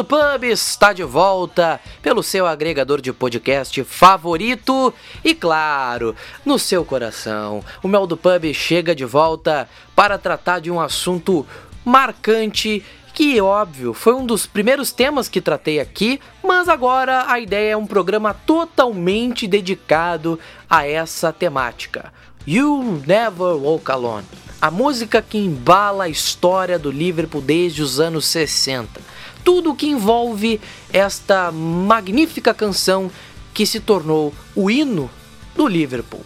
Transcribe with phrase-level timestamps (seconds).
[0.00, 6.86] do Pub está de volta pelo seu agregador de podcast favorito e, claro, no seu
[6.86, 7.62] coração.
[7.82, 11.46] O Mel do Pub chega de volta para tratar de um assunto
[11.84, 17.72] marcante que, óbvio, foi um dos primeiros temas que tratei aqui, mas agora a ideia
[17.72, 22.10] é um programa totalmente dedicado a essa temática.
[22.46, 24.26] You Never Walk Alone.
[24.62, 29.20] A música que embala a história do Liverpool desde os anos 60.
[29.44, 30.60] Tudo o que envolve
[30.92, 33.10] esta magnífica canção
[33.54, 35.10] que se tornou o hino
[35.54, 36.24] do Liverpool.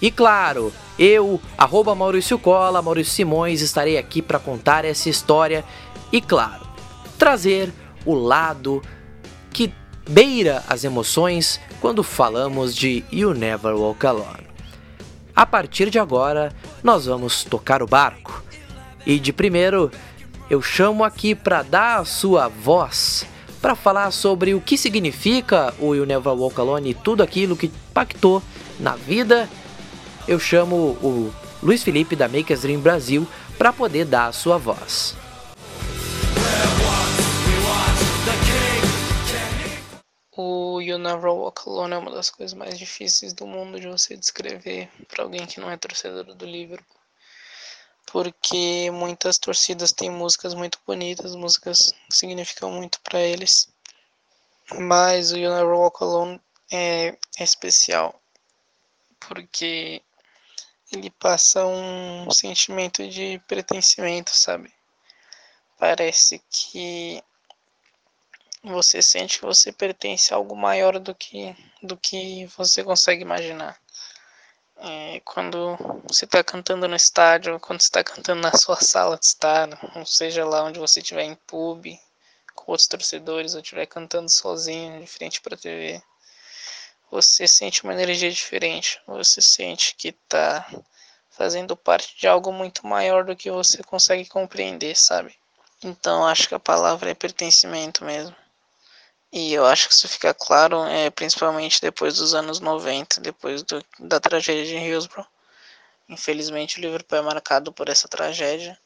[0.00, 5.64] E claro, eu, arroba Maurício Cola, Maurício Simões, estarei aqui para contar essa história
[6.12, 6.66] e, claro,
[7.18, 7.72] trazer
[8.04, 8.82] o lado
[9.52, 9.72] que
[10.08, 14.48] beira as emoções quando falamos de You Never Walk Alone.
[15.34, 18.42] A partir de agora, nós vamos tocar o barco.
[19.06, 19.90] E de primeiro,
[20.50, 23.24] eu chamo aqui para dar a sua voz
[23.62, 27.66] para falar sobre o que significa o You Never Walk Alone e tudo aquilo que
[27.66, 28.42] impactou
[28.80, 29.48] na vida.
[30.26, 35.14] Eu chamo o Luiz Felipe da Makers Dream Brasil para poder dar a sua voz.
[40.36, 44.16] O You Never Walk Alone é uma das coisas mais difíceis do mundo de você
[44.16, 46.99] descrever para alguém que não é torcedor do Liverpool.
[48.12, 53.68] Porque muitas torcidas têm músicas muito bonitas, músicas que significam muito para eles.
[54.78, 56.40] Mas o You Never Walk Alone
[56.72, 58.20] é, é especial.
[59.20, 60.02] Porque
[60.92, 64.72] ele passa um sentimento de pertencimento, sabe?
[65.78, 67.22] Parece que
[68.62, 73.80] você sente que você pertence a algo maior do que, do que você consegue imaginar.
[74.82, 79.26] É, quando você está cantando no estádio, quando você está cantando na sua sala de
[79.26, 81.84] estar, ou seja lá onde você estiver em pub,
[82.54, 86.02] com outros torcedores, ou estiver cantando sozinho, de frente para a TV,
[87.10, 88.98] você sente uma energia diferente.
[89.06, 90.66] Você sente que está
[91.30, 95.34] fazendo parte de algo muito maior do que você consegue compreender, sabe?
[95.82, 98.34] Então acho que a palavra é pertencimento mesmo.
[99.32, 103.84] E eu acho que isso fica claro, é, principalmente depois dos anos 90, depois do,
[103.98, 105.26] da tragédia de Hillsborough.
[106.08, 108.76] Infelizmente o Liverpool é marcado por essa tragédia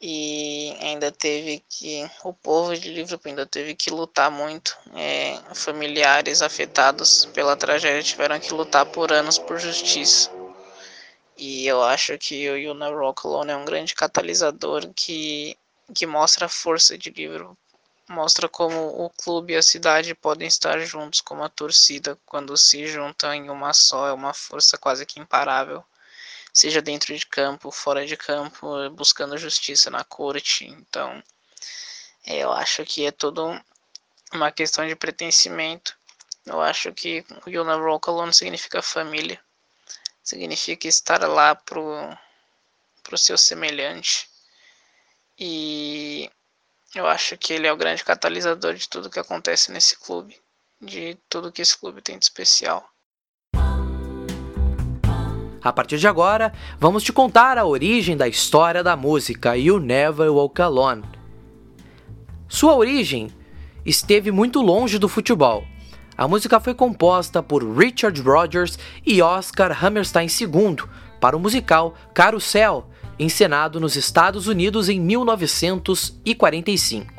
[0.00, 4.76] e ainda teve que o povo de Liverpool ainda teve que lutar muito.
[4.94, 10.30] É, familiares afetados pela tragédia tiveram que lutar por anos por justiça.
[11.36, 15.56] E eu acho que o Never Walk Alone é um grande catalisador que,
[15.94, 17.56] que mostra a força de Liverpool
[18.08, 22.86] mostra como o clube e a cidade podem estar juntos, como a torcida, quando se
[22.86, 25.84] juntam em uma só, é uma força quase que imparável,
[26.52, 30.66] seja dentro de campo, fora de campo, buscando justiça na corte.
[30.66, 31.22] Então,
[32.26, 33.60] eu acho que é tudo
[34.32, 35.96] uma questão de pertencimento.
[36.46, 39.40] Eu acho que o Walk Alone significa família,
[40.22, 41.94] significa estar lá pro,
[43.02, 44.28] pro seu semelhante.
[45.38, 46.30] E
[46.94, 50.36] eu acho que ele é o grande catalisador de tudo que acontece nesse clube,
[50.80, 52.88] de tudo que esse clube tem de especial.
[55.62, 60.32] A partir de agora, vamos te contar a origem da história da música You Never
[60.32, 61.02] Walk Alone.
[62.48, 63.30] Sua origem
[63.84, 65.66] esteve muito longe do futebol.
[66.16, 70.76] A música foi composta por Richard Rodgers e Oscar Hammerstein II
[71.20, 72.88] para o musical Carousel,
[73.18, 77.12] encenado nos Estados Unidos em 1945.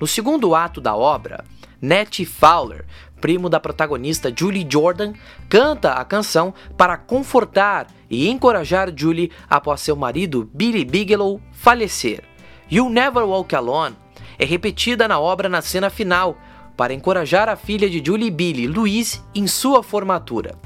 [0.00, 1.44] No segundo ato da obra,
[1.80, 2.86] Nettie Fowler,
[3.20, 5.12] primo da protagonista Julie Jordan,
[5.48, 12.22] canta a canção para confortar e encorajar Julie após seu marido Billy Bigelow falecer.
[12.70, 13.96] You Never Walk Alone
[14.38, 16.38] é repetida na obra na cena final
[16.76, 20.56] para encorajar a filha de Julie Billy, Louise, em sua formatura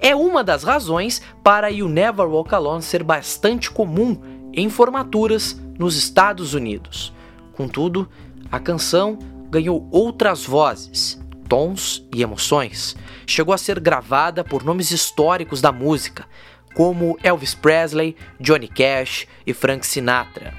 [0.00, 4.18] é uma das razões para You Never Walk Alone ser bastante comum
[4.52, 7.12] em formaturas nos Estados Unidos.
[7.52, 8.08] Contudo,
[8.50, 9.18] a canção
[9.50, 12.96] ganhou outras vozes, tons e emoções.
[13.26, 16.26] Chegou a ser gravada por nomes históricos da música,
[16.74, 20.54] como Elvis Presley, Johnny Cash e Frank Sinatra.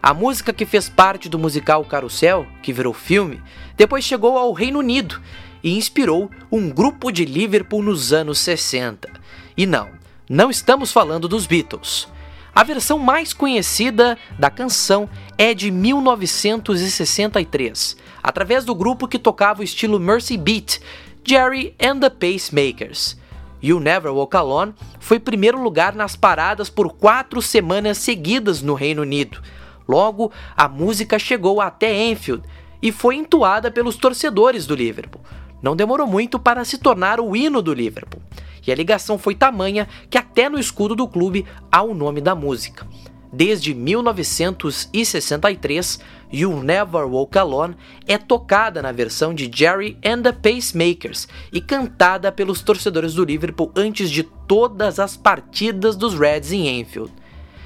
[0.00, 3.42] A música que fez parte do musical Carrossel, que virou filme,
[3.76, 5.20] depois chegou ao Reino Unido
[5.66, 9.10] e inspirou um grupo de Liverpool nos anos 60.
[9.56, 9.88] E não,
[10.30, 12.06] não estamos falando dos Beatles.
[12.54, 19.64] A versão mais conhecida da canção é de 1963, através do grupo que tocava o
[19.64, 20.78] estilo Mercy Beat,
[21.24, 23.18] Jerry and the Pacemakers.
[23.60, 29.02] You Never Walk Alone foi primeiro lugar nas paradas por quatro semanas seguidas no Reino
[29.02, 29.42] Unido.
[29.88, 32.44] Logo, a música chegou até Enfield
[32.80, 35.20] e foi entoada pelos torcedores do Liverpool.
[35.66, 38.22] Não demorou muito para se tornar o hino do Liverpool,
[38.64, 42.36] e a ligação foi tamanha que até no escudo do clube há o nome da
[42.36, 42.86] música.
[43.32, 45.98] Desde 1963,
[46.32, 47.74] You Never Walk Alone
[48.06, 53.72] é tocada na versão de Jerry and the Pacemakers e cantada pelos torcedores do Liverpool
[53.74, 57.12] antes de todas as partidas dos Reds em Enfield.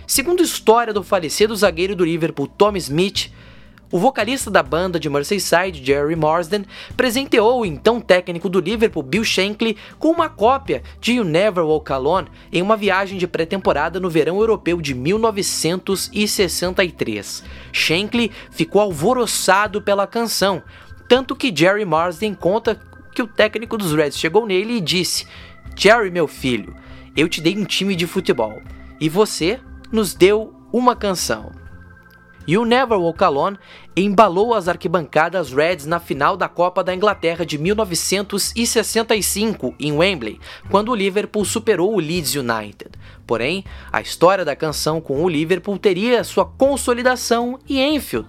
[0.06, 3.30] Segundo a história do falecido zagueiro do Liverpool Tom Smith,
[3.92, 6.64] o vocalista da banda de Merseyside, Jerry Marsden,
[6.96, 11.92] presenteou o então técnico do Liverpool, Bill Shankly, com uma cópia de You Never Walk
[11.92, 17.42] Alone em uma viagem de pré-temporada no verão europeu de 1963.
[17.72, 20.62] Shankly ficou alvoroçado pela canção,
[21.08, 22.80] tanto que Jerry Marsden conta
[23.12, 25.26] que o técnico dos Reds chegou nele e disse:
[25.76, 26.76] Jerry, meu filho,
[27.16, 28.62] eu te dei um time de futebol
[29.00, 29.58] e você
[29.90, 31.50] nos deu uma canção.
[32.48, 33.58] You Never Walk Alone
[33.94, 40.40] embalou as arquibancadas Reds na final da Copa da Inglaterra de 1965 em Wembley,
[40.70, 42.92] quando o Liverpool superou o Leeds United.
[43.26, 48.28] Porém, a história da canção com o Liverpool teria sua consolidação em Enfield.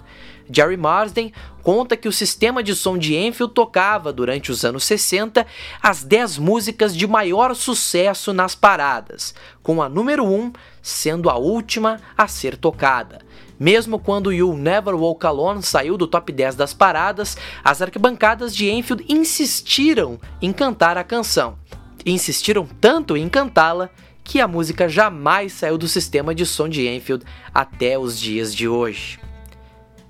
[0.53, 1.31] Jerry Marsden
[1.63, 5.45] conta que o sistema de som de Enfield tocava, durante os anos 60,
[5.81, 9.33] as 10 músicas de maior sucesso nas paradas,
[9.63, 13.19] com a número 1 sendo a última a ser tocada.
[13.61, 18.71] Mesmo quando You Never Walk Alone saiu do top 10 das paradas, as arquibancadas de
[18.71, 21.59] Enfield insistiram em cantar a canção.
[22.03, 23.91] Insistiram tanto em cantá-la
[24.23, 27.23] que a música jamais saiu do sistema de som de Enfield
[27.53, 29.19] até os dias de hoje.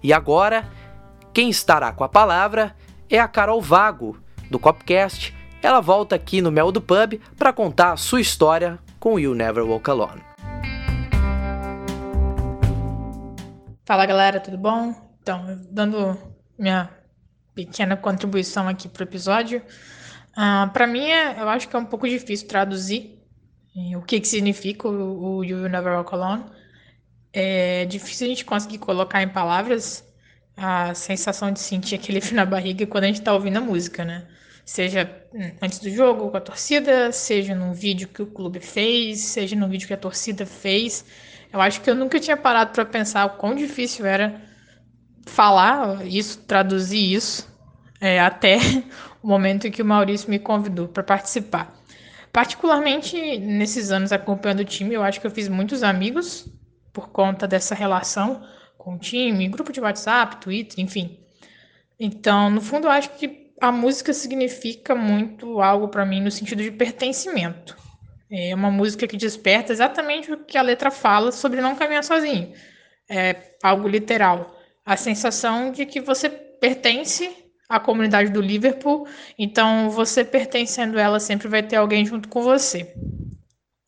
[0.01, 0.71] E agora,
[1.33, 2.73] quem estará com a palavra
[3.09, 4.17] é a Carol Vago,
[4.49, 5.35] do Copcast.
[5.61, 9.65] Ela volta aqui no Mel do Pub para contar a sua história com You Never
[9.65, 10.30] Walk Alone.
[13.91, 14.95] Fala galera, tudo bom?
[15.21, 16.17] Então, dando
[16.57, 16.89] minha
[17.53, 19.61] pequena contribuição aqui para o episódio.
[20.31, 23.19] Uh, para mim, é, eu acho que é um pouco difícil traduzir
[23.97, 26.45] o que, que significa o, o You Never Walk Alone.
[27.33, 30.09] É difícil a gente conseguir colocar em palavras
[30.55, 34.05] a sensação de sentir aquele frio na barriga quando a gente está ouvindo a música,
[34.05, 34.25] né?
[34.63, 39.19] Seja hum, antes do jogo com a torcida, seja num vídeo que o clube fez,
[39.19, 41.03] seja num vídeo que a torcida fez.
[41.51, 44.41] Eu acho que eu nunca tinha parado para pensar o quão difícil era
[45.25, 47.47] falar isso, traduzir isso,
[47.99, 48.57] é, até
[49.21, 51.75] o momento em que o Maurício me convidou para participar.
[52.31, 56.47] Particularmente nesses anos acompanhando o time, eu acho que eu fiz muitos amigos
[56.93, 58.41] por conta dessa relação
[58.77, 61.19] com o time, grupo de WhatsApp, Twitter, enfim.
[61.99, 66.63] Então, no fundo, eu acho que a música significa muito algo para mim no sentido
[66.63, 67.77] de pertencimento.
[68.31, 72.53] É uma música que desperta exatamente o que a letra fala sobre não caminhar sozinho.
[73.09, 74.57] É algo literal.
[74.85, 77.29] A sensação de que você pertence
[77.67, 79.05] à comunidade do Liverpool,
[79.37, 82.93] então você pertencendo a ela sempre vai ter alguém junto com você.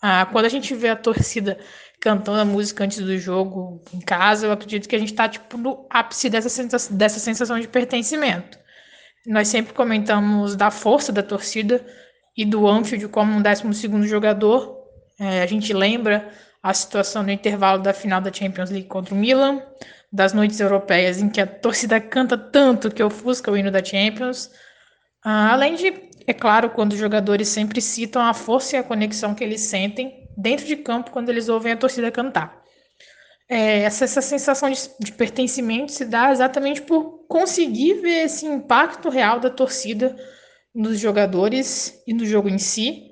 [0.01, 1.57] Ah, quando a gente vê a torcida
[2.01, 5.57] cantando a música antes do jogo em casa, eu acredito que a gente está tipo,
[5.57, 8.59] no ápice dessa sensação, dessa sensação de pertencimento.
[9.25, 11.81] Nós sempre comentamos da força da torcida
[12.35, 14.81] e do Anfield como um 12 jogador.
[15.19, 19.17] É, a gente lembra a situação no intervalo da final da Champions League contra o
[19.17, 19.61] Milan,
[20.11, 24.49] das noites europeias em que a torcida canta tanto que ofusca o hino da Champions.
[25.23, 25.93] Ah, além de,
[26.25, 30.29] é claro, quando os jogadores sempre citam a força e a conexão que eles sentem
[30.37, 32.63] dentro de campo quando eles ouvem a torcida cantar.
[33.49, 39.09] É, essa, essa, sensação de, de pertencimento se dá exatamente por conseguir ver esse impacto
[39.09, 40.15] real da torcida
[40.73, 43.11] nos jogadores e no jogo em si.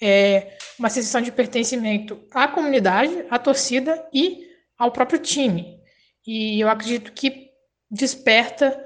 [0.00, 5.80] É uma sensação de pertencimento à comunidade, à torcida e ao próprio time.
[6.26, 7.50] E eu acredito que
[7.90, 8.82] desperta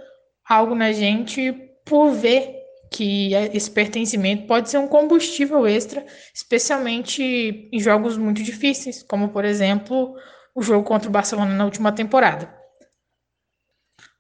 [0.47, 1.53] algo na gente
[1.85, 2.55] por ver
[2.91, 6.05] que esse pertencimento pode ser um combustível extra,
[6.35, 10.15] especialmente em jogos muito difíceis, como por exemplo
[10.55, 12.55] o jogo contra o Barcelona na última temporada.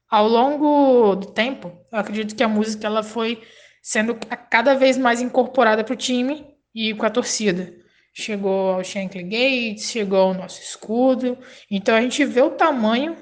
[0.08, 3.42] Ao longo do tempo, eu acredito que a música ela foi
[3.87, 4.16] sendo
[4.50, 7.73] cada vez mais incorporada para o time e com a torcida.
[8.12, 11.38] Chegou ao Shankly Gates, chegou ao nosso escudo.
[11.71, 13.16] Então a gente vê o tamanho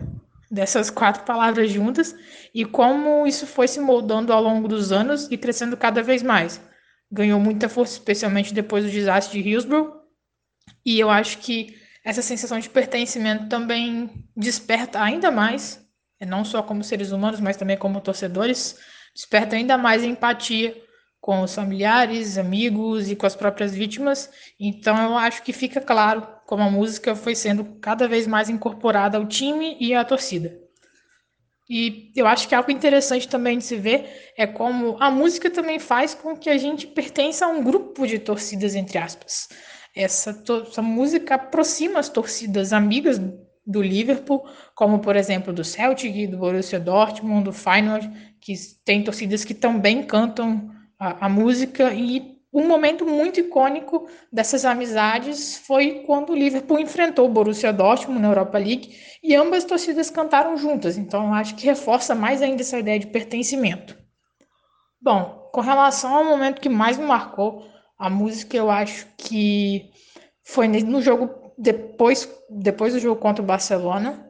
[0.51, 2.17] dessas quatro palavras juntas
[2.55, 6.59] e como isso foi se moldando ao longo dos anos e crescendo cada vez mais.
[7.13, 9.93] Ganhou muita força, especialmente depois do desastre de Hillsborough.
[10.83, 15.87] E eu acho que essa sensação de pertencimento também desperta ainda mais,
[16.27, 18.79] não só como seres humanos, mas também como torcedores,
[19.15, 20.77] desperta ainda mais empatia
[21.21, 24.31] com os familiares, amigos e com as próprias vítimas.
[24.61, 29.17] Então eu acho que fica claro como a música foi sendo cada vez mais incorporada
[29.17, 30.65] ao time e à torcida.
[31.69, 35.79] E eu acho que algo interessante também de se ver é como a música também
[35.79, 39.49] faz com que a gente pertença a um grupo de torcidas, entre aspas.
[39.97, 43.19] Essa, essa música aproxima as torcidas amigas
[43.67, 48.55] do Liverpool, como por exemplo do Celtic, do Borussia Dortmund, do Feyenoord, que
[48.85, 55.59] tem torcidas que também cantam a, a música e um momento muito icônico dessas amizades
[55.59, 60.57] foi quando o Liverpool enfrentou o Borussia Dortmund na Europa League e ambas torcidas cantaram
[60.57, 60.97] juntas.
[60.97, 63.99] Então, acho que reforça mais ainda essa ideia de pertencimento.
[65.01, 67.67] Bom, com relação ao momento que mais me marcou,
[67.99, 69.91] a música eu acho que
[70.45, 74.29] foi no jogo depois, depois do jogo contra o Barcelona.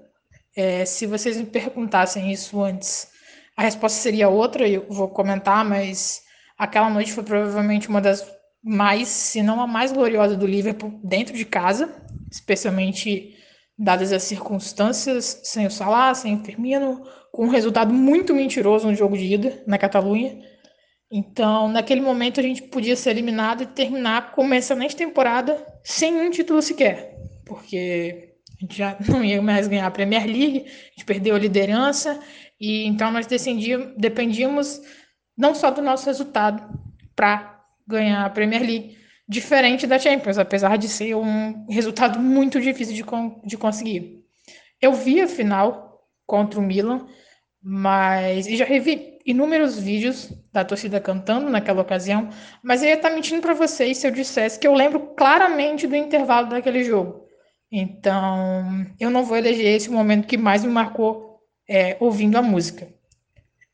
[0.56, 3.08] É, se vocês me perguntassem isso antes,
[3.56, 6.24] a resposta seria outra, eu vou comentar, mas
[6.56, 8.24] Aquela noite foi provavelmente uma das
[8.62, 11.92] mais, se não a mais gloriosa do Liverpool dentro de casa,
[12.30, 13.34] especialmente
[13.76, 17.02] dadas as circunstâncias, sem o Salah, sem o Firmino,
[17.32, 20.38] com um resultado muito mentiroso no jogo de ida na Catalunha.
[21.10, 26.14] Então, naquele momento a gente podia ser eliminado e terminar com uma excelente temporada sem
[26.20, 27.13] um título sequer,
[27.44, 31.38] porque a gente já não ia mais ganhar a Premier League, a gente perdeu a
[31.38, 32.20] liderança
[32.60, 33.26] e então nós
[33.96, 34.80] dependíamos
[35.36, 36.62] não só do nosso resultado
[37.14, 38.98] para ganhar a Premier League,
[39.28, 43.04] diferente da Champions, apesar de ser um resultado muito difícil de,
[43.46, 44.24] de conseguir.
[44.80, 47.06] Eu vi a final contra o Milan,
[47.62, 52.28] mas e já revi inúmeros vídeos da torcida cantando naquela ocasião,
[52.62, 55.96] mas eu ia estar mentindo para vocês se eu dissesse que eu lembro claramente do
[55.96, 57.23] intervalo daquele jogo.
[57.70, 62.88] Então, eu não vou eleger esse momento que mais me marcou é, ouvindo a música.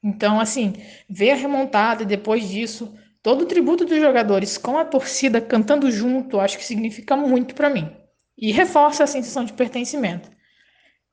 [0.02, 0.74] Então, assim,
[1.08, 6.40] ver a remontada depois disso, todo o tributo dos jogadores com a torcida cantando junto,
[6.40, 7.94] acho que significa muito para mim.
[8.36, 10.30] E reforça a sensação de pertencimento.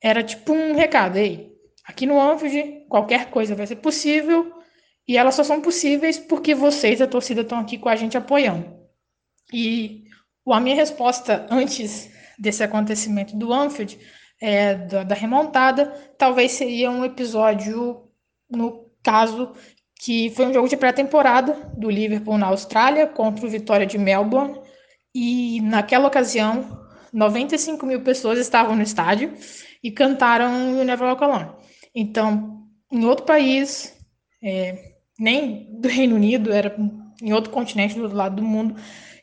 [0.02, 1.52] Era tipo um recado, ei,
[1.84, 4.54] aqui no Anfield qualquer coisa vai ser possível
[5.08, 8.78] e elas só são possíveis porque vocês, a torcida, estão aqui com a gente apoiando.
[9.52, 10.04] E
[10.46, 13.98] a minha resposta antes desse acontecimento do Anfield,
[14.42, 15.86] é, da, da remontada,
[16.18, 18.04] talvez seria um episódio
[18.50, 19.54] no caso
[20.00, 24.60] que foi um jogo de pré-temporada do Liverpool na Austrália contra o Vitória de Melbourne
[25.14, 29.34] e naquela ocasião 95 mil pessoas estavam no estádio
[29.84, 31.50] e cantaram o Never Walk Alone.
[31.96, 33.98] Então, em outro país,
[34.44, 36.76] é, nem do Reino Unido, era
[37.22, 38.76] em outro continente do outro lado do mundo.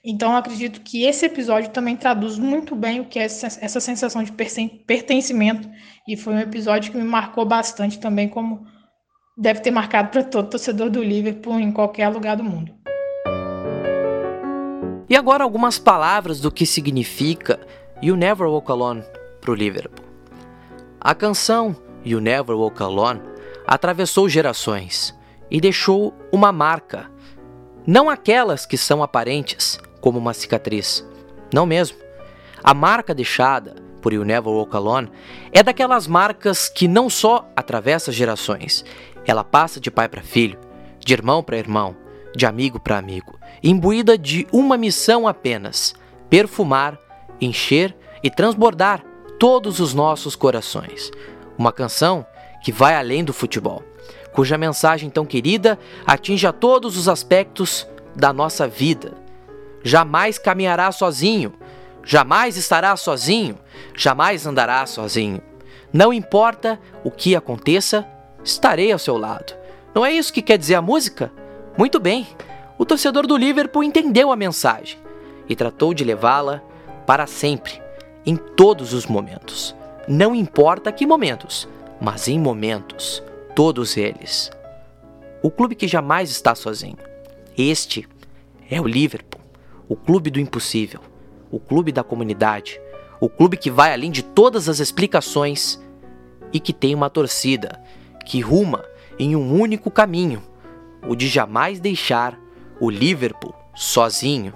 [0.06, 4.32] Então, acredito que esse episódio também traduz muito bem o que é essa, sensação de
[4.32, 5.66] pertencimento
[6.06, 8.66] e foi um episódio que me marcou bastante também como
[9.34, 12.74] deve ter marcado para todo torcedor do Liverpool em qualquer lugar do mundo.
[15.08, 17.58] E agora algumas palavras do que significa
[18.02, 19.02] You Never Walk Alone
[19.40, 20.04] para o Liverpool.
[21.00, 23.22] A canção You Never Walk Alone
[23.66, 25.18] atravessou gerações
[25.50, 27.10] e deixou uma marca,
[27.86, 31.02] não aquelas que são aparentes, como uma cicatriz,
[31.50, 31.96] não mesmo.
[32.62, 35.10] A marca deixada por You Never Walk Alone
[35.50, 38.84] é daquelas marcas que não só atravessa gerações,
[39.24, 40.58] ela passa de pai para filho,
[41.00, 41.96] de irmão para irmão,
[42.36, 45.94] de amigo para amigo, imbuída de uma missão apenas:
[46.28, 46.98] perfumar,
[47.40, 49.02] encher e transbordar
[49.38, 51.10] todos os nossos corações.
[51.56, 52.26] Uma canção
[52.62, 53.82] que vai além do futebol,
[54.34, 59.23] cuja mensagem tão querida atinge a todos os aspectos da nossa vida.
[59.86, 61.52] Jamais caminhará sozinho,
[62.02, 63.58] jamais estará sozinho,
[63.94, 65.42] jamais andará sozinho.
[65.92, 68.06] Não importa o que aconteça,
[68.42, 69.54] estarei ao seu lado.
[69.94, 71.30] Não é isso que quer dizer a música?
[71.76, 72.26] Muito bem,
[72.78, 74.98] o torcedor do Liverpool entendeu a mensagem
[75.48, 76.62] e tratou de levá-la
[77.06, 77.80] para sempre,
[78.24, 79.76] em todos os momentos.
[80.08, 81.68] Não importa que momentos,
[82.00, 83.22] mas em momentos,
[83.54, 84.50] todos eles.
[85.42, 86.96] O clube que jamais está sozinho.
[87.56, 88.08] Este
[88.70, 89.43] é o Liverpool,
[89.88, 91.00] o clube do impossível,
[91.50, 92.80] o clube da comunidade,
[93.20, 95.80] o clube que vai além de todas as explicações
[96.52, 97.80] e que tem uma torcida
[98.24, 98.84] que ruma
[99.18, 100.42] em um único caminho,
[101.06, 102.38] o de jamais deixar
[102.80, 104.52] o Liverpool sozinho.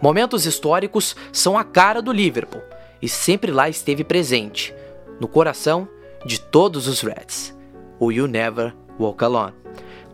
[0.00, 2.62] Momentos históricos são a cara do Liverpool
[3.00, 4.74] e sempre lá esteve presente,
[5.20, 5.88] no coração
[6.24, 7.54] de todos os Reds.
[7.98, 9.54] O You Never Walk Alone.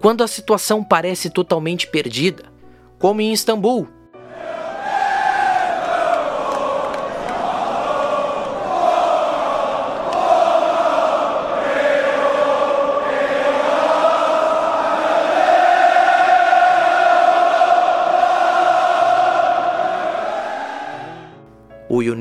[0.01, 2.45] Quando a situação parece totalmente perdida,
[2.99, 3.89] como em Istambul,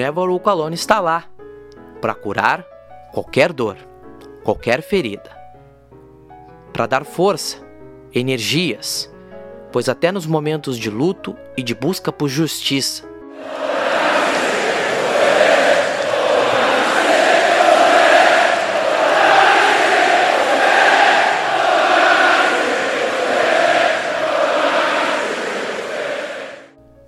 [0.09, 1.29] Never Walk Alone está lá
[2.01, 2.65] para curar
[3.13, 3.77] qualquer dor,
[4.43, 5.29] qualquer ferida,
[6.73, 7.57] para dar força,
[8.11, 9.13] energias,
[9.71, 13.07] pois até nos momentos de luto e de busca por justiça,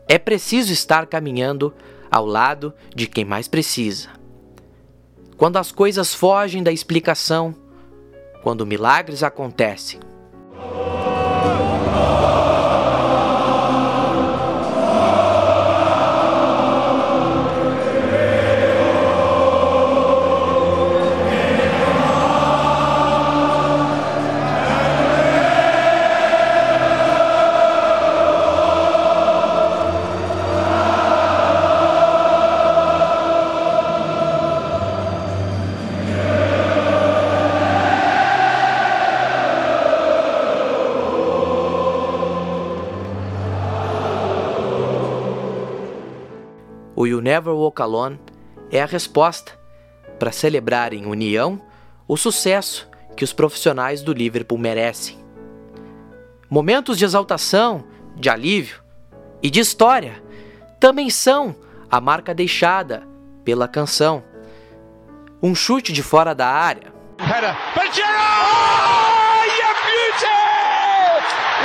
[0.08, 1.74] É preciso estar caminhando
[2.12, 4.10] ao lado de quem mais precisa.
[5.38, 7.56] Quando as coisas fogem da explicação,
[8.44, 10.00] quando milagres acontecem,
[47.71, 48.19] Walk Alone
[48.69, 49.57] é a resposta
[50.19, 51.62] para celebrar em união
[52.05, 55.17] o sucesso que os profissionais do Liverpool merecem.
[56.49, 57.86] Momentos de exaltação,
[58.17, 58.84] de alívio
[59.41, 60.21] e de história
[60.81, 61.55] também são
[61.89, 63.07] a marca deixada
[63.45, 64.21] pela canção.
[65.41, 66.91] Um chute de fora da área.
[67.19, 67.23] Oh!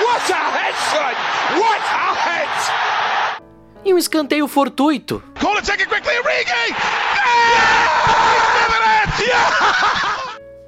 [0.04, 1.14] What a head, son!
[1.60, 3.15] What a!
[3.86, 5.22] E um escanteio fortuito.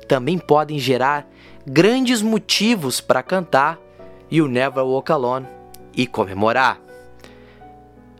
[0.07, 1.28] Também podem gerar
[1.66, 3.76] grandes motivos para cantar
[4.31, 5.48] You Never Walk Alone
[5.92, 6.81] e comemorar.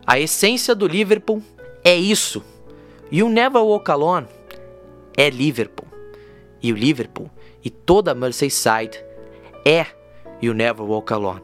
[0.05, 1.41] A essência do Liverpool
[1.81, 2.43] é isso.
[3.09, 4.27] You Never Walk Alone
[5.15, 5.87] é Liverpool.
[6.61, 7.31] E o Liverpool
[7.63, 9.01] e toda a Merseyside
[9.65, 9.85] é
[10.41, 11.41] You Never Walk Alone.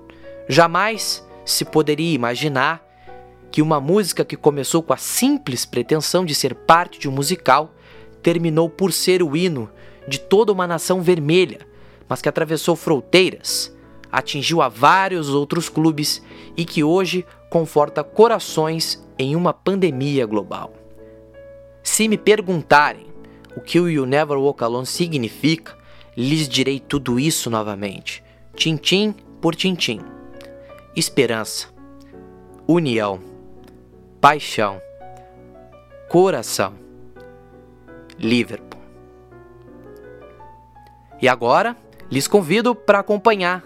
[0.50, 2.85] Jamais se poderia imaginar
[3.56, 7.74] que uma música que começou com a simples pretensão de ser parte de um musical
[8.22, 9.70] terminou por ser o hino
[10.10, 11.66] de toda uma nação vermelha,
[12.06, 13.74] mas que atravessou fronteiras,
[14.12, 16.22] atingiu a vários outros clubes
[16.58, 20.74] e que hoje conforta corações em uma pandemia global.
[21.82, 23.08] Se me perguntarem
[23.56, 25.78] o que o You Never Walk Alone significa,
[26.18, 28.22] lhes direi tudo isso novamente,
[28.54, 30.02] tintim por tintim.
[30.94, 31.70] Esperança,
[32.68, 33.34] união
[34.26, 34.82] paixão,
[36.10, 36.74] coração,
[38.18, 38.82] Liverpool.
[41.22, 41.78] E agora
[42.10, 43.64] lhes convido para acompanhar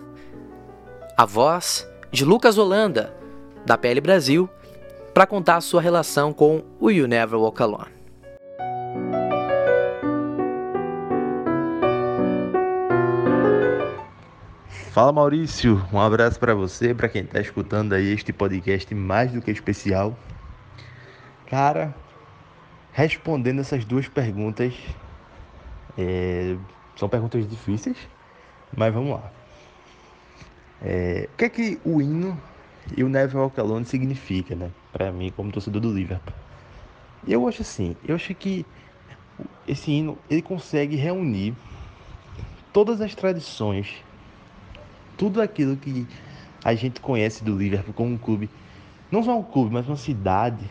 [1.15, 3.15] a voz de Lucas Holanda,
[3.65, 4.49] da PL Brasil,
[5.13, 7.93] para contar a sua relação com o You Never Walk Alone.
[14.91, 19.41] Fala Maurício, um abraço para você, para quem está escutando aí este podcast mais do
[19.41, 20.19] que especial.
[21.49, 21.95] Cara,
[22.93, 24.71] respondendo essas duas perguntas,
[25.97, 26.55] é,
[26.95, 27.97] são perguntas difíceis,
[28.77, 29.31] mas vamos lá.
[30.79, 32.39] É, o que é que o hino
[32.95, 34.71] e o Never Walk Alone significa, né?
[34.91, 36.35] Para mim, como torcedor do Liverpool.
[37.27, 38.63] Eu acho assim, eu acho que
[39.67, 41.55] esse hino ele consegue reunir
[42.71, 44.03] todas as tradições,
[45.17, 46.07] tudo aquilo que
[46.63, 48.51] a gente conhece do Liverpool como um clube,
[49.11, 50.69] não só um clube, mas uma cidade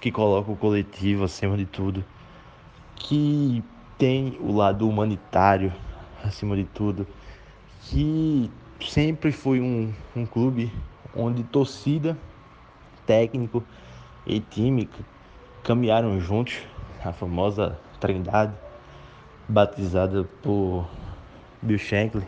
[0.00, 2.04] que coloca o coletivo acima de tudo,
[2.96, 3.62] que
[3.98, 5.72] tem o lado humanitário
[6.22, 7.06] acima de tudo,
[7.82, 10.72] que sempre foi um, um clube
[11.14, 12.16] onde torcida,
[13.06, 13.64] técnico
[14.26, 14.88] e time
[15.62, 16.58] caminharam juntos,
[17.04, 18.54] a famosa Trindade,
[19.48, 20.86] batizada por
[21.62, 22.26] Bill Shankly,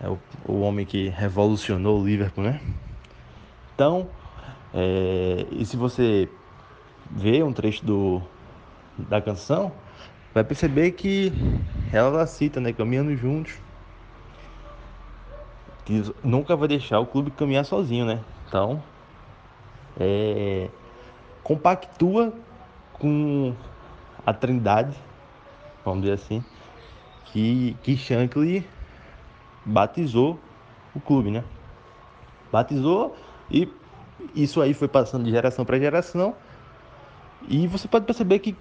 [0.00, 2.60] é o, o homem que revolucionou o Liverpool, né?
[3.74, 4.08] Então,
[4.74, 6.28] é, e se você
[7.08, 8.20] vê um trecho do,
[8.98, 9.72] da canção,
[10.34, 11.32] vai perceber que
[11.92, 12.72] ela cita, né?
[12.72, 13.54] Caminhando juntos.
[15.84, 18.20] Que nunca vai deixar o clube caminhar sozinho, né?
[18.48, 18.82] Então,
[20.00, 20.68] é,
[21.44, 22.32] compactua
[22.94, 23.54] com
[24.26, 24.96] a trindade,
[25.84, 26.42] vamos dizer assim,
[27.26, 28.66] que, que Shankly
[29.64, 30.40] batizou
[30.94, 31.44] o clube, né?
[32.50, 33.16] Batizou
[33.50, 33.66] e
[34.34, 36.34] isso aí foi passando de geração para geração.
[37.48, 38.56] E você pode perceber que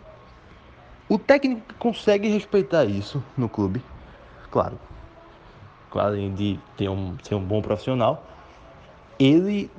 [1.10, 3.82] o técnico consegue respeitar isso no clube,
[4.49, 4.80] claro,
[5.91, 8.26] além de ter um, ser um bom profissional,
[9.19, 9.69] ele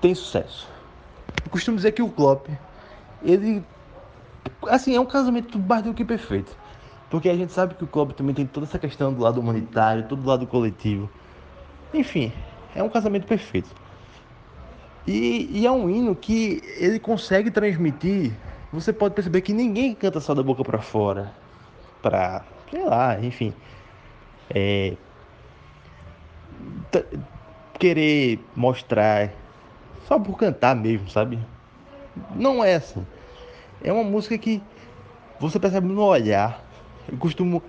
[0.00, 0.68] tem sucesso.
[1.44, 2.48] eu costumo dizer que o Klopp,
[3.24, 3.62] ele,
[4.68, 6.56] assim, é um casamento mais do que perfeito.
[7.10, 10.04] Porque a gente sabe que o Klopp também tem toda essa questão do lado humanitário,
[10.08, 11.08] todo do lado coletivo.
[11.92, 12.32] Enfim,
[12.74, 13.70] é um casamento perfeito.
[15.06, 18.32] E, e, é um hino que ele consegue transmitir.
[18.72, 21.32] Você pode perceber que ninguém canta só da boca para fora,
[22.02, 23.52] para, sei lá, enfim,
[24.50, 24.94] é,
[27.78, 29.30] querer mostrar
[30.06, 31.38] só por cantar mesmo, sabe?
[32.34, 33.06] Não é assim.
[33.82, 34.62] É uma música que
[35.38, 36.64] você percebe no olhar.
[37.10, 37.62] Eu costumo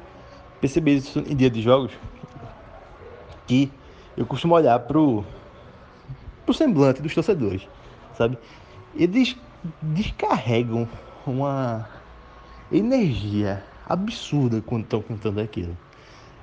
[0.62, 1.92] perceber isso em dia de jogos.
[3.48, 3.72] Que
[4.16, 5.26] eu costumo olhar pro,
[6.46, 7.68] pro semblante dos torcedores,
[8.18, 8.38] sabe?
[8.96, 9.36] Eles
[9.82, 10.88] descarregam
[11.26, 11.90] uma
[12.72, 15.78] energia absurda quando estão cantando aquilo.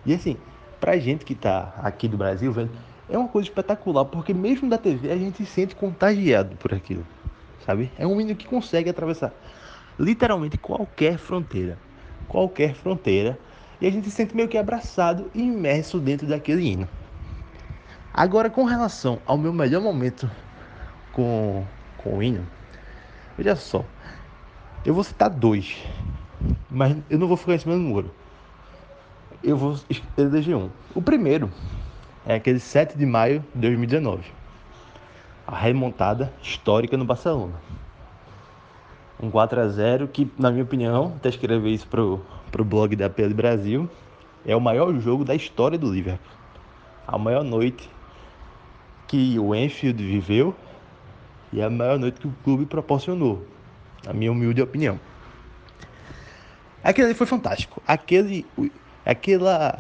[0.05, 0.37] E assim,
[0.81, 2.71] pra gente que tá aqui do Brasil, velho,
[3.09, 7.07] é uma coisa espetacular, porque mesmo da TV a gente se sente contagiado por aquilo,
[7.65, 7.91] sabe?
[7.99, 9.33] É um hino que consegue atravessar
[9.99, 11.79] literalmente qualquer fronteira,
[12.29, 13.39] qualquer fronteira,
[13.81, 16.89] e a gente se sente meio que abraçado e imerso dentro daquele hino.
[18.15, 20.31] Agora, com relação ao meu melhor momento
[21.15, 21.65] com,
[21.97, 22.47] com o hino,
[23.39, 23.87] veja só,
[24.85, 25.83] eu vou citar dois,
[26.71, 28.11] mas eu não vou ficar em cima do muro.
[29.43, 29.81] Eu vou
[30.19, 30.69] eleger um.
[30.95, 31.51] O primeiro
[32.27, 34.25] é aquele 7 de maio de 2019,
[35.47, 37.55] a remontada histórica no Barcelona.
[39.19, 42.21] Um 4 a 0 que, na minha opinião, até escrever isso pro,
[42.51, 43.89] pro blog da PL Brasil,
[44.45, 46.31] é o maior jogo da história do Liverpool.
[47.07, 47.89] A maior noite
[49.13, 50.55] que o Enfield viveu
[51.53, 53.47] e a maior noite que o clube proporcionou,
[54.07, 54.99] na minha humilde opinião.
[56.83, 57.83] Aquele ali foi fantástico.
[57.87, 58.47] Aquele,
[59.05, 59.79] aquela,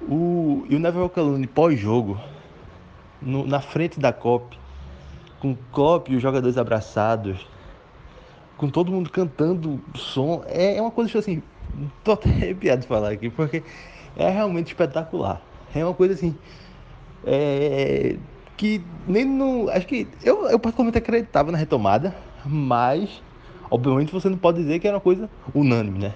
[0.00, 2.18] o, e o Neville Calhoun pós-jogo,
[3.20, 4.58] na frente da COP,
[5.40, 7.46] com o Klopp e os jogadores abraçados,
[8.56, 11.42] com todo mundo cantando som, é, é uma coisa assim,
[12.02, 13.62] tô até arrepiado de falar aqui, porque
[14.16, 15.42] é realmente espetacular.
[15.74, 16.34] É uma coisa assim,
[17.26, 18.16] é,
[18.58, 19.70] que nem no.
[19.70, 23.22] Acho que eu, eu particularmente acreditava na retomada, mas
[23.70, 26.14] obviamente você não pode dizer que era uma coisa unânime, né?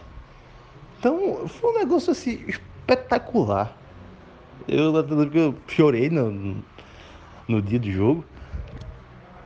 [0.99, 3.79] Então foi um negócio assim espetacular.
[4.69, 6.63] Eu, eu chorei no,
[7.49, 8.25] no dia do jogo.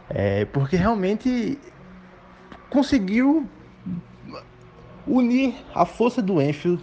[0.08, 1.58] É, porque realmente
[2.70, 3.48] conseguiu
[5.06, 6.82] unir a força do Enfield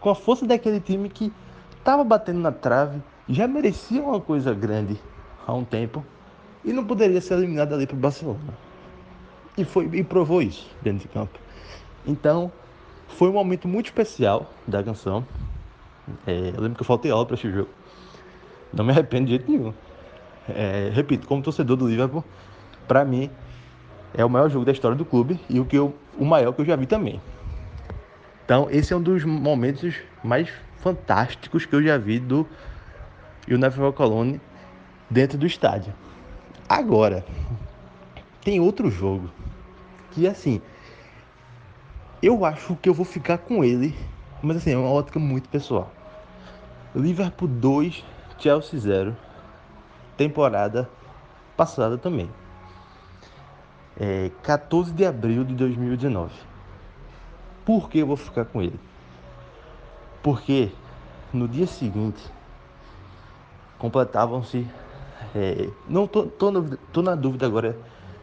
[0.00, 1.32] com a força daquele time que
[1.78, 3.00] estava batendo na trave,
[3.32, 4.98] já merecia uma coisa grande
[5.46, 6.04] há um tempo
[6.64, 8.40] e não poderia ser eliminado ali para o Barcelona.
[9.56, 11.38] E, foi, e provou isso dentro de campo.
[12.06, 12.50] Então,
[13.08, 15.26] foi um momento muito especial da canção.
[16.26, 17.68] É, eu lembro que eu faltei aula para esse jogo.
[18.72, 19.72] Não me arrependo de jeito nenhum.
[20.48, 22.24] É, repito, como torcedor do Liverpool,
[22.88, 23.30] para mim
[24.14, 26.60] é o maior jogo da história do clube e o que eu, o maior que
[26.60, 27.20] eu já vi também.
[28.44, 32.46] Então, esse é um dos momentos mais fantásticos que eu já vi do
[33.48, 34.40] Universal Colony
[35.10, 35.94] dentro do estádio.
[36.68, 37.24] Agora,
[38.42, 39.30] tem outro jogo
[40.12, 40.60] que assim,
[42.22, 43.96] eu acho que eu vou ficar com ele,
[44.42, 45.92] mas assim, é uma ótica muito pessoal.
[46.94, 48.04] Liverpool 2,
[48.38, 49.16] Chelsea 0.
[50.16, 50.88] Temporada
[51.56, 52.30] passada também.
[53.98, 56.32] É 14 de abril de 2019.
[57.64, 58.78] Por que eu vou ficar com ele?
[60.22, 60.70] Porque
[61.32, 62.22] no dia seguinte
[63.82, 64.64] completavam-se.
[65.34, 67.76] É, não tô, tô, no, tô na dúvida agora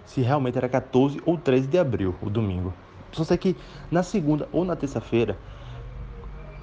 [0.06, 2.74] se realmente era 14 ou 13 de abril, o domingo.
[3.12, 3.56] Só sei que
[3.92, 5.38] na segunda ou na terça-feira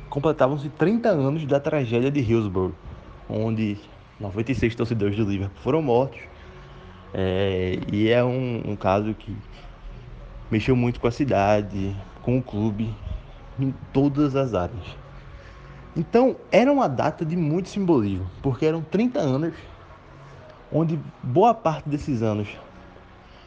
[0.08, 2.74] completavam-se 30 anos da tragédia de Hillsborough,
[3.28, 3.76] onde
[4.18, 6.20] 96 torcedores do Liverpool foram mortos.
[7.12, 9.36] É, e é um, um caso que
[10.50, 12.94] mexeu muito com a cidade, com o clube,
[13.58, 15.05] em todas as áreas.
[15.96, 19.54] Então, era uma data de muito simbolismo, porque eram 30 anos
[20.70, 22.48] onde boa parte desses anos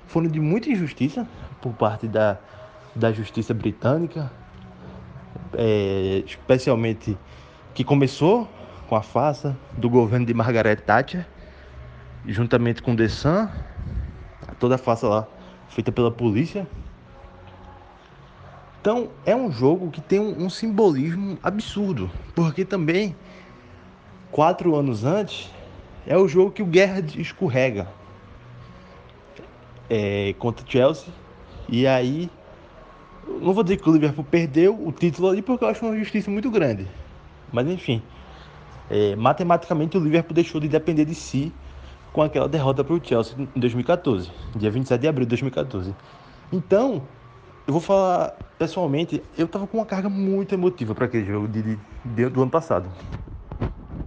[0.07, 1.27] foram de muita injustiça
[1.61, 2.39] por parte da,
[2.95, 4.31] da justiça britânica,
[5.53, 7.15] é, especialmente
[7.75, 8.49] que começou
[8.87, 11.27] com a farsa do governo de Margaret Thatcher,
[12.25, 13.47] juntamente com The Sun,
[14.59, 15.27] toda a farsa lá
[15.69, 16.67] feita pela polícia
[18.81, 23.15] então é um jogo que tem um, um simbolismo absurdo, porque também
[24.31, 25.51] quatro anos antes
[26.07, 27.87] é o jogo que o Gerrard escorrega
[29.89, 31.13] é, contra o Chelsea
[31.67, 32.29] e aí
[33.41, 36.31] não vou dizer que o Liverpool perdeu o título ali porque eu acho uma justiça
[36.31, 36.87] muito grande,
[37.51, 38.01] mas enfim,
[38.89, 41.53] é, matematicamente o Liverpool deixou de depender de si
[42.13, 45.93] com aquela derrota para o Chelsea em 2014, dia 27 de abril de 2014.
[46.51, 47.03] Então,
[47.69, 51.77] eu vou falar pessoalmente, eu tava com uma carga muito emotiva para aquele jogo de,
[52.03, 52.89] de, do ano passado,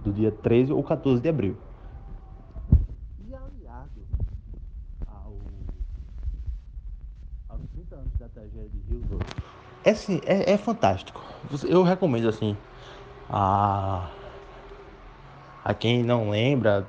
[0.03, 1.55] do dia 13 ou 14 de abril.
[3.25, 4.05] E aliado
[5.07, 5.37] ao,
[7.47, 9.25] aos 30 anos da tragédia de Hillsborough,
[9.85, 11.23] é, assim, é, é fantástico.
[11.63, 12.57] Eu recomendo assim
[13.29, 14.09] a,
[15.63, 16.85] a quem não lembra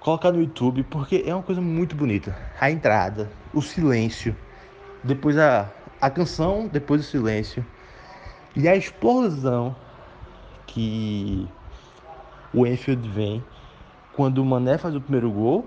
[0.00, 2.36] colocar no YouTube porque é uma coisa muito bonita.
[2.60, 4.36] A entrada, o silêncio,
[5.04, 5.70] depois a,
[6.04, 7.64] a canção, depois o silêncio
[8.54, 9.74] e a explosão
[10.66, 11.48] que
[12.52, 13.42] o Enfield vem
[14.12, 15.66] quando o Mané faz o primeiro gol.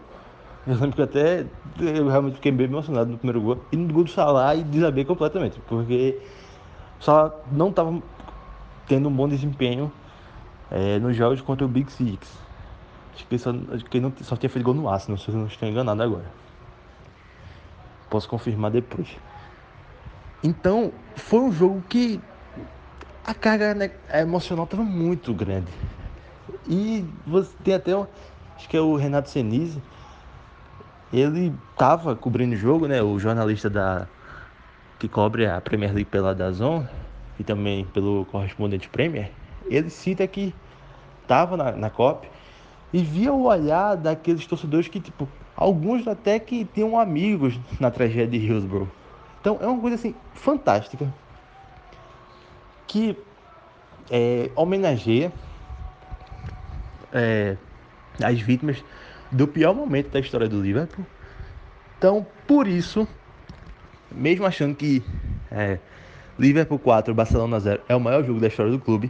[0.67, 1.47] Eu lembro que até
[1.79, 5.03] eu realmente fiquei bem emocionado no primeiro gol e no gol do Salah e desabei
[5.05, 6.21] completamente, porque
[6.99, 7.99] o Salah não estava
[8.87, 9.91] tendo um bom desempenho
[10.69, 12.37] é, nos jogos contra o Big Six.
[13.15, 15.47] Acho que só, acho que não, só tinha feito gol no Arsenal, se eu não
[15.47, 16.25] estou enganado agora.
[18.07, 19.17] Posso confirmar depois.
[20.43, 22.21] Então, foi um jogo que
[23.25, 25.67] a carga né, emocional estava muito grande.
[26.67, 27.93] E você tem até,
[28.55, 29.81] acho que é o Renato Senise,
[31.11, 33.01] ele estava cobrindo o jogo, né?
[33.01, 34.07] O jornalista da
[34.99, 36.83] que cobre a Premier League pela Dazon
[37.39, 39.31] e também pelo correspondente Premier,
[39.69, 40.53] ele cita que
[41.21, 42.27] estava na, na COP
[42.91, 48.39] e via o olhar daqueles torcedores que, tipo, alguns até que tinham amigos na tragédia
[48.39, 48.89] de Hillsborough.
[49.47, 51.07] Então é uma coisa assim fantástica
[52.85, 53.17] que
[54.11, 55.31] é, homenageia
[57.13, 57.55] é,
[58.21, 58.83] as vítimas
[59.31, 61.05] do pior momento da história do Liverpool.
[61.97, 63.07] Então, por isso,
[64.11, 65.01] mesmo achando que
[65.49, 65.79] é,
[66.37, 69.09] Liverpool 4, Barcelona 0 é o maior jogo da história do clube,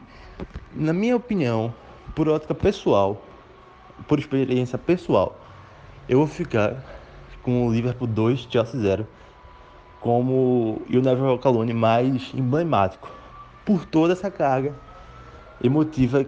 [0.71, 1.73] na minha opinião,
[2.13, 3.26] por ótica pessoal,
[4.08, 5.36] por experiência pessoal,
[6.08, 6.76] eu vou ficar
[7.41, 9.08] com o Liverpool 2, Chelsea 0
[10.08, 13.10] como o Walk Alone mais emblemático
[13.65, 14.74] por toda essa carga
[15.62, 16.26] emotiva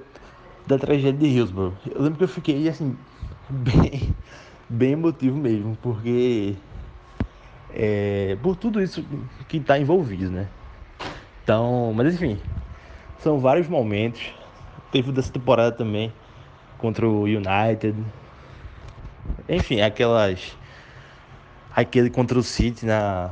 [0.68, 1.76] da tragédia de Hillsborough.
[1.90, 2.98] Eu lembro que eu fiquei assim
[3.50, 4.14] bem,
[4.70, 6.56] bem emotivo mesmo, porque
[7.74, 9.02] é, por tudo isso
[9.48, 10.50] que está envolvido, né?
[11.42, 12.38] Então, mas enfim,
[13.20, 14.30] são vários momentos.
[14.92, 16.12] Teve dessa temporada também
[16.78, 17.96] contra o United.
[19.48, 20.58] Enfim, aquelas.
[21.74, 23.32] Aquele contra o City na.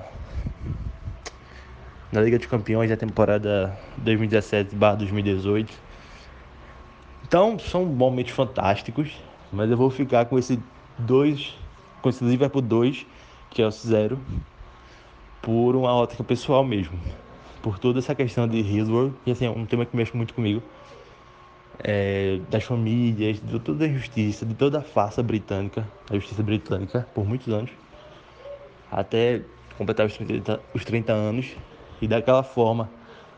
[2.12, 5.70] Na Liga dos Campeões da temporada 2017-2018.
[7.28, 9.12] Então, são momentos fantásticos.
[9.52, 10.60] Mas eu vou ficar com esse
[10.98, 11.54] dois.
[12.02, 13.06] Com esse Liverpool 2,
[13.50, 14.20] que é o 0,
[15.42, 16.98] por uma ótica pessoal mesmo.
[17.62, 20.62] Por toda essa questão de Hillsborough, e assim, é um tema que mexe muito comigo
[21.80, 27.08] é, das famílias, de toda a justiça, de toda a farsa britânica, a justiça britânica,
[27.14, 27.72] por muitos anos,
[28.92, 29.42] até
[29.78, 31.56] completar os 30, os 30 anos,
[32.02, 32.90] e daquela forma,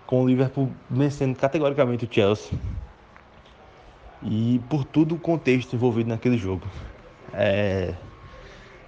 [0.06, 2.58] com o Liverpool vencendo categoricamente o Chelsea,
[4.24, 6.68] e por todo o contexto envolvido naquele jogo.
[7.34, 7.94] É,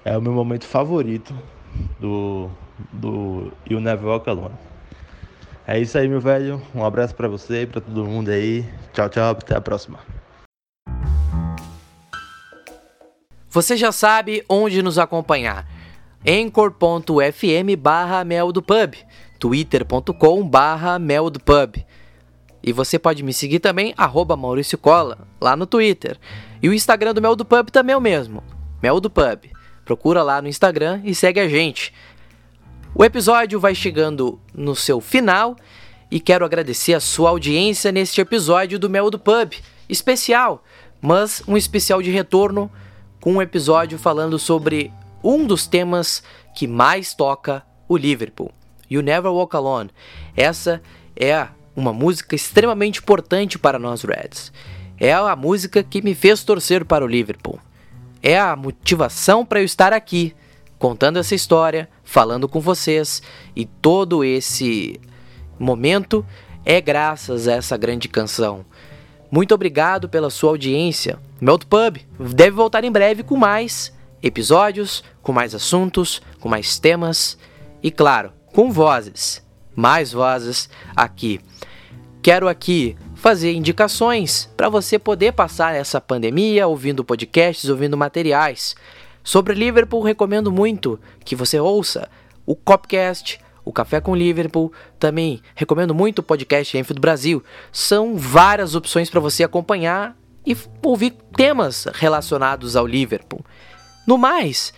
[0.04, 1.34] é o meu momento favorito
[2.00, 2.50] do,
[2.92, 4.56] do You Never Walk Alone.
[5.66, 6.62] É isso aí, meu velho.
[6.74, 8.66] Um abraço para você e para todo mundo aí.
[8.94, 9.32] Tchau, tchau.
[9.32, 10.00] Até a próxima.
[13.48, 15.68] Você já sabe onde nos acompanhar.
[16.28, 18.96] Anchor.fm barra Mel do Pub,
[19.42, 21.84] twitter.com barra Mel do Pub.
[22.62, 26.20] E você pode me seguir também, arroba Maurício Cola, lá no Twitter.
[26.62, 28.44] E o Instagram do Mel do Pub também é o mesmo,
[28.84, 29.50] Mel do Pub.
[29.84, 31.92] Procura lá no Instagram e segue a gente.
[32.94, 35.56] O episódio vai chegando no seu final
[36.12, 39.54] e quero agradecer a sua audiência neste episódio do Mel do Pub,
[39.90, 40.64] especial,
[41.02, 42.72] mas um especial de retorno
[43.20, 46.22] com um episódio falando sobre um dos temas
[46.56, 48.52] que mais toca o Liverpool,
[48.92, 49.90] You Never Walk Alone.
[50.36, 50.82] Essa
[51.16, 54.52] é uma música extremamente importante para nós Reds.
[55.00, 57.60] É a música que me fez torcer para o Liverpool.
[58.22, 60.36] É a motivação para eu estar aqui
[60.78, 63.22] contando essa história, falando com vocês
[63.56, 65.00] e todo esse
[65.58, 66.26] momento
[66.66, 68.66] é graças a essa grande canção.
[69.32, 71.18] Muito obrigado pela sua audiência.
[71.40, 77.38] Melt Pub deve voltar em breve com mais episódios, com mais assuntos, com mais temas
[77.82, 79.42] e, claro, com vozes.
[79.76, 81.40] Mais vozes aqui.
[82.22, 88.76] Quero aqui fazer indicações para você poder passar essa pandemia ouvindo podcasts, ouvindo materiais.
[89.24, 92.10] Sobre Liverpool, recomendo muito que você ouça
[92.46, 94.74] o Copcast, o Café com Liverpool.
[95.00, 97.44] Também recomendo muito o podcast Enfield Brasil.
[97.72, 103.46] São várias opções para você acompanhar e ouvir temas relacionados ao Liverpool.
[104.08, 104.74] No mais,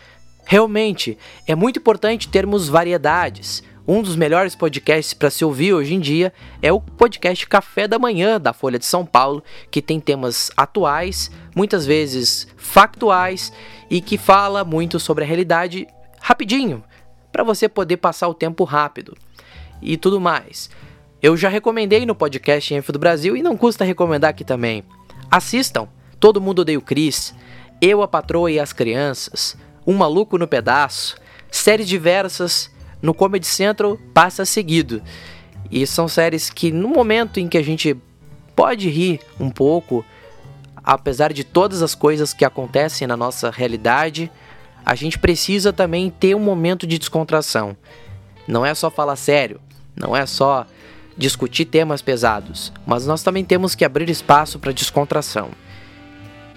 [0.45, 3.63] realmente é muito importante termos variedades.
[3.85, 7.99] Um dos melhores podcasts para se ouvir hoje em dia é o podcast Café da
[7.99, 13.51] Manhã da Folha de São Paulo, que tem temas atuais, muitas vezes factuais
[13.89, 15.85] e que fala muito sobre a realidade
[16.21, 16.81] rapidinho,
[17.31, 19.17] para você poder passar o tempo rápido
[19.81, 20.69] e tudo mais.
[21.21, 24.83] Eu já recomendei no podcast Info do Brasil e não custa recomendar aqui também.
[25.29, 27.35] Assistam Todo Mundo Odeia o Chris,
[27.81, 31.15] Eu, a Patroa e as Crianças, Um Maluco no Pedaço,
[31.51, 35.01] séries diversas no Comedy Central passa seguido.
[35.69, 37.97] E são séries que no momento em que a gente
[38.55, 40.05] pode rir um pouco,
[40.83, 44.31] apesar de todas as coisas que acontecem na nossa realidade,
[44.85, 47.75] a gente precisa também ter um momento de descontração.
[48.47, 49.59] Não é só falar sério,
[49.95, 50.65] não é só
[51.17, 55.51] discutir temas pesados, mas nós também temos que abrir espaço para descontração.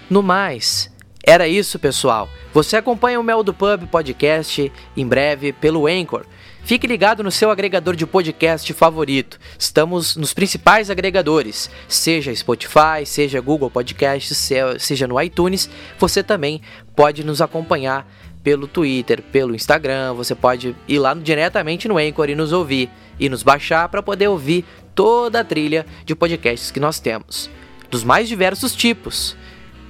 [0.09, 0.91] No mais,
[1.27, 2.29] era isso, pessoal.
[2.53, 6.25] Você acompanha o Mel do Pub podcast em breve pelo Anchor.
[6.63, 9.37] Fique ligado no seu agregador de podcast favorito.
[9.59, 15.69] Estamos nos principais agregadores, seja Spotify, seja Google Podcasts, seja no iTunes.
[15.99, 16.61] Você também
[16.95, 18.09] pode nos acompanhar
[18.41, 20.13] pelo Twitter, pelo Instagram.
[20.13, 24.29] Você pode ir lá diretamente no Anchor e nos ouvir e nos baixar para poder
[24.29, 24.63] ouvir
[24.95, 27.49] toda a trilha de podcasts que nós temos,
[27.91, 29.35] dos mais diversos tipos.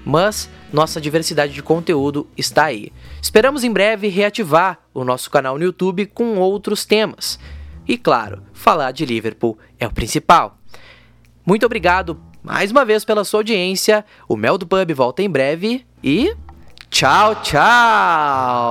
[0.04, 2.92] Mas nossa diversidade de conteúdo está aí.
[3.22, 7.40] Esperamos em breve reativar o nosso canal no YouTube com outros temas.
[7.88, 10.58] E claro, falar de Liverpool é o principal.
[11.46, 14.04] Muito obrigado mais uma vez pela sua audiência.
[14.28, 16.36] O Mel do Pub volta em breve e
[16.90, 18.68] tchau, tchau!